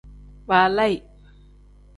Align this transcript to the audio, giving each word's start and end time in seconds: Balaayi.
Balaayi. 0.47 0.97